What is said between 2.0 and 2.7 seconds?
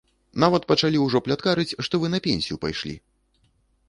вы на пенсію